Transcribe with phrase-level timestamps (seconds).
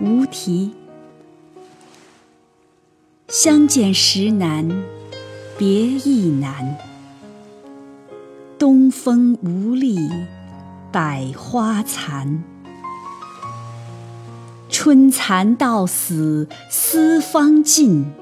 [0.00, 0.72] 无题。
[3.28, 4.68] 相见时难，
[5.58, 6.76] 别亦难。
[8.58, 9.98] 东风无力
[10.92, 12.42] 百花残。
[14.70, 18.12] 春蚕到死丝方尽，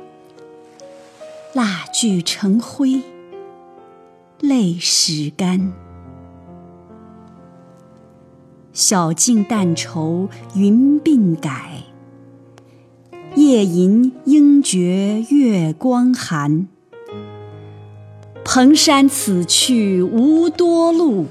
[1.55, 3.03] 蜡炬成灰
[4.41, 5.73] 泪始干。
[8.73, 11.83] 晓镜但愁云鬓改，
[13.37, 16.69] 夜吟应觉月光寒。
[18.43, 21.27] 蓬山此去无多路，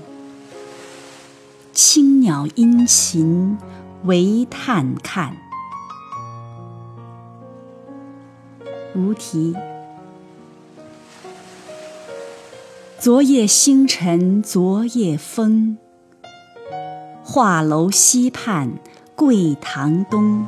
[1.73, 3.57] 青鸟殷勤
[4.03, 5.35] 为探看。
[8.93, 9.55] 无题。
[12.99, 15.79] 昨夜星辰昨夜风。
[17.23, 18.71] 画楼西畔
[19.15, 20.47] 桂堂东，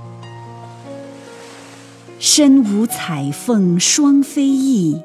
[2.19, 5.01] 身无彩凤双飞翼，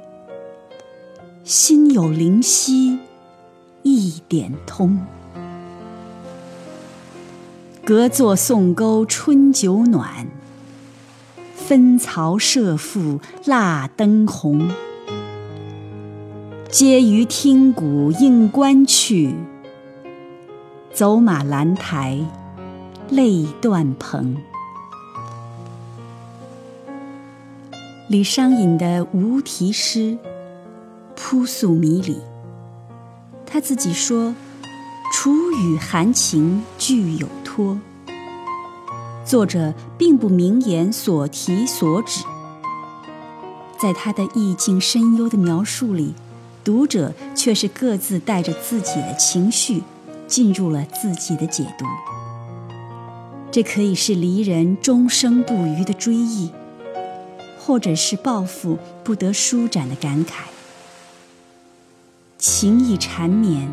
[1.45, 2.99] 心有灵犀
[3.83, 4.99] 一点通。
[7.85, 10.27] 隔座送钩春酒暖，
[11.55, 14.71] 分曹射覆蜡灯红。
[16.71, 19.35] 嗟余听鼓应官去。
[20.93, 22.19] 走马兰台
[23.11, 24.37] 泪断蓬。
[28.09, 30.19] 李商隐的无题诗
[31.15, 32.19] 扑朔迷离。
[33.47, 34.35] 他自己说
[35.13, 37.79] ：“楚雨含情俱有托。”
[39.25, 42.25] 作者并不明言所题所指，
[43.79, 46.15] 在他的意境深幽的描述里，
[46.65, 49.83] 读者却是各自带着自己的情绪。
[50.29, 51.87] 进入了自己的解读，
[53.51, 56.51] 这可以是离人终生不渝的追忆，
[57.59, 60.45] 或者是抱负不得舒展的感慨。
[62.37, 63.69] 情意缠绵，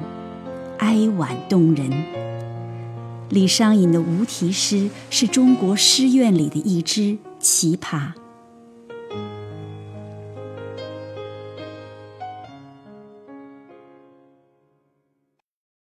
[0.80, 1.92] 哀婉动人。
[3.30, 8.14] 李商隐的无题诗是中国诗苑里的一支奇葩。